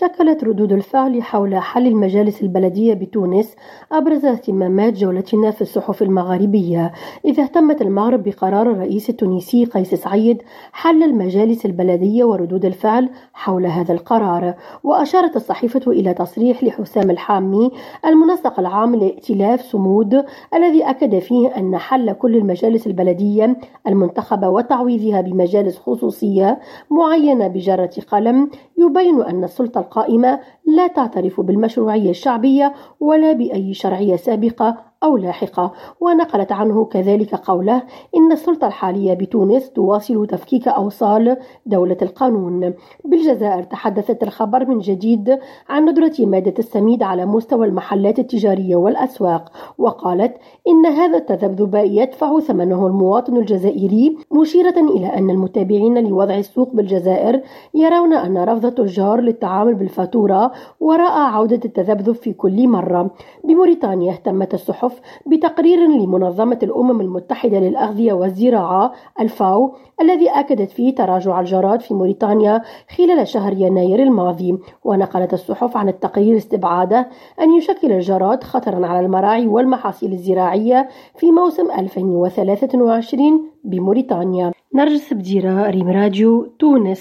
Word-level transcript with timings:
شكلت 0.00 0.44
ردود 0.44 0.72
الفعل 0.72 1.22
حول 1.22 1.56
حل 1.56 1.86
المجالس 1.86 2.42
البلدية 2.42 2.94
بتونس 2.94 3.56
أبرز 3.92 4.24
اهتمامات 4.24 4.92
جولتنا 4.92 5.50
في 5.50 5.62
الصحف 5.62 6.02
المغاربية 6.02 6.92
إذا 7.24 7.42
اهتمت 7.42 7.82
المغرب 7.82 8.22
بقرار 8.22 8.70
الرئيس 8.70 9.10
التونسي 9.10 9.64
قيس 9.64 9.94
سعيد 9.94 10.42
حل 10.72 11.02
المجالس 11.02 11.66
البلدية 11.66 12.24
وردود 12.24 12.64
الفعل 12.64 13.10
حول 13.32 13.66
هذا 13.66 13.92
القرار 13.92 14.54
وأشارت 14.84 15.36
الصحيفة 15.36 15.90
إلى 15.90 16.14
تصريح 16.14 16.64
لحسام 16.64 17.10
الحامي 17.10 17.70
المنسق 18.06 18.60
العام 18.60 18.96
لائتلاف 18.96 19.62
صمود 19.62 20.24
الذي 20.54 20.90
أكد 20.90 21.18
فيه 21.18 21.48
أن 21.48 21.76
حل 21.76 22.12
كل 22.12 22.36
المجالس 22.36 22.86
البلدية 22.86 23.56
المنتخبة 23.86 24.48
وتعويضها 24.48 25.20
بمجالس 25.20 25.78
خصوصية 25.78 26.60
معينة 26.90 27.46
بجرة 27.48 27.90
قلم 28.08 28.50
يبين 28.78 29.22
أن 29.22 29.44
السلطة 29.44 29.89
القائمة 29.90 30.40
لا 30.66 30.86
تعترف 30.86 31.40
بالمشروعية 31.40 32.10
الشعبية 32.10 32.74
ولا 33.00 33.32
بأي 33.32 33.74
شرعية 33.74 34.16
سابقة 34.16 34.89
أو 35.02 35.16
لاحقة 35.16 35.72
ونقلت 36.00 36.52
عنه 36.52 36.84
كذلك 36.84 37.34
قوله 37.34 37.82
إن 38.16 38.32
السلطة 38.32 38.66
الحالية 38.66 39.14
بتونس 39.14 39.70
تواصل 39.70 40.26
تفكيك 40.26 40.68
أوصال 40.68 41.36
دولة 41.66 41.96
القانون. 42.02 42.74
بالجزائر 43.04 43.62
تحدثت 43.62 44.22
الخبر 44.22 44.66
من 44.68 44.78
جديد 44.78 45.38
عن 45.68 45.84
ندرة 45.84 46.12
مادة 46.18 46.54
السميد 46.58 47.02
على 47.02 47.26
مستوى 47.26 47.66
المحلات 47.66 48.18
التجارية 48.18 48.76
والأسواق 48.76 49.52
وقالت 49.78 50.36
إن 50.68 50.86
هذا 50.86 51.18
التذبذب 51.18 51.74
يدفع 51.74 52.40
ثمنه 52.40 52.86
المواطن 52.86 53.36
الجزائري 53.36 54.16
مشيرة 54.32 54.78
إلى 54.96 55.06
أن 55.06 55.30
المتابعين 55.30 56.08
لوضع 56.08 56.34
السوق 56.34 56.72
بالجزائر 56.74 57.40
يرون 57.74 58.12
أن 58.12 58.38
رفض 58.38 58.66
التجار 58.66 59.20
للتعامل 59.20 59.74
بالفاتورة 59.74 60.52
وراء 60.80 61.18
عودة 61.18 61.60
التذبذب 61.64 62.14
في 62.14 62.32
كل 62.32 62.68
مرة. 62.68 63.10
بموريتانيا 63.44 64.12
اهتمت 64.12 64.54
الصحف 64.54 64.89
الصحف 64.90 65.00
بتقرير 65.26 65.78
لمنظمة 65.78 66.58
الأمم 66.62 67.00
المتحدة 67.00 67.58
للأغذية 67.58 68.12
والزراعة 68.12 68.92
الفاو 69.20 69.74
الذي 70.00 70.30
أكدت 70.30 70.70
فيه 70.70 70.94
تراجع 70.94 71.40
الجراد 71.40 71.80
في 71.80 71.94
موريتانيا 71.94 72.62
خلال 72.96 73.28
شهر 73.28 73.52
يناير 73.52 74.02
الماضي. 74.02 74.58
ونقلت 74.84 75.32
الصحف 75.32 75.76
عن 75.76 75.88
التقرير 75.88 76.36
استبعاده 76.36 77.08
أن 77.40 77.52
يشكل 77.52 77.92
الجراد 77.92 78.44
خطرا 78.44 78.86
على 78.86 79.06
المراعي 79.06 79.46
والمحاصيل 79.46 80.12
الزراعية 80.12 80.88
في 81.18 81.30
موسم 81.32 81.70
2023 81.78 83.50
بموريتانيا. 83.64 84.52
نرجس 84.74 85.12
بديرة 85.12 85.70
ريم 85.70 85.88
راديو 85.88 86.46
تونس. 86.58 86.98